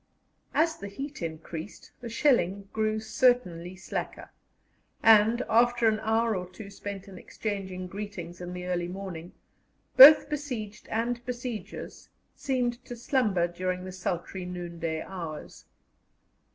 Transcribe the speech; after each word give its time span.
As 0.55 0.77
the 0.77 0.87
heat 0.87 1.21
increased, 1.21 1.91
the 2.01 2.09
shelling 2.09 2.69
grew 2.73 2.99
certainly 2.99 3.75
slacker, 3.75 4.31
and, 5.03 5.43
after 5.47 5.87
an 5.87 5.99
hour 5.99 6.35
or 6.35 6.49
two 6.49 6.71
spent 6.71 7.07
in 7.07 7.19
exchanging 7.19 7.85
greetings 7.85 8.41
in 8.41 8.51
the 8.53 8.65
early 8.65 8.87
morning, 8.87 9.33
both 9.97 10.27
besieged 10.27 10.87
and 10.89 11.23
besiegers 11.27 12.09
seemed 12.35 12.83
to 12.85 12.95
slumber 12.95 13.47
during 13.47 13.85
the 13.85 13.91
sultry 13.91 14.43
noonday 14.43 15.03
hours. 15.03 15.65